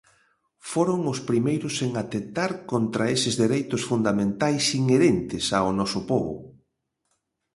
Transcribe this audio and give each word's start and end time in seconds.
Foron 0.71 0.99
os 1.13 1.19
primeiros 1.29 1.75
en 1.85 1.91
atentar 2.03 2.51
contra 2.71 3.03
eses 3.15 3.35
dereitos 3.43 3.81
fundamentais 3.89 4.63
inherentes 4.81 5.45
ao 5.57 5.67
noso 5.79 5.99
pobo. 6.11 6.35